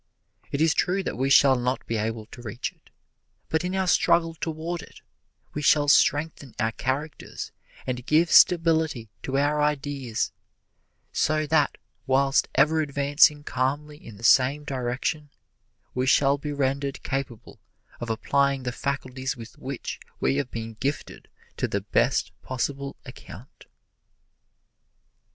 It 0.51 0.61
is 0.61 0.73
true 0.73 1.03
that 1.03 1.15
we 1.15 1.29
shall 1.29 1.55
not 1.55 1.85
be 1.85 1.95
able 1.97 2.25
to 2.31 2.41
reach 2.41 2.71
it, 2.71 2.89
but 3.49 3.63
in 3.63 3.75
our 3.75 3.85
struggle 3.85 4.33
toward 4.33 4.81
it 4.81 4.99
we 5.53 5.61
shall 5.61 5.87
strengthen 5.87 6.55
our 6.59 6.71
characters 6.71 7.51
and 7.85 8.03
give 8.07 8.31
stability 8.31 9.09
to 9.21 9.37
our 9.37 9.61
ideas, 9.61 10.31
so 11.13 11.45
that, 11.45 11.77
whilst 12.07 12.47
ever 12.55 12.81
advancing 12.81 13.43
calmly 13.43 14.03
in 14.03 14.17
the 14.17 14.23
same 14.23 14.63
direction, 14.63 15.29
we 15.93 16.07
shall 16.07 16.39
be 16.39 16.51
rendered 16.51 17.03
capable 17.03 17.59
of 17.99 18.09
applying 18.09 18.63
the 18.63 18.71
faculties 18.71 19.37
with 19.37 19.55
which 19.59 19.99
we 20.19 20.37
have 20.37 20.49
been 20.49 20.73
gifted 20.79 21.27
to 21.57 21.67
the 21.67 21.81
best 21.81 22.31
possible 22.41 22.95
account. 23.05 23.65